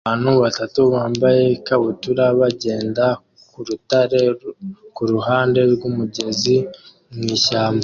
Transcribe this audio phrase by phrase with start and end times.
[0.05, 3.05] Abantu batatu bambaye ikabutura bagenda
[3.51, 4.21] ku rutare
[4.95, 6.55] kuruhande rwumugezi
[7.15, 7.79] mwishyamba